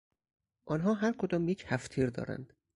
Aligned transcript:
آنها 0.65 0.93
هر 0.93 1.11
کدام 1.17 1.47
یک 1.49 1.65
هفتتیر 1.67 2.09
دارند. 2.09 2.53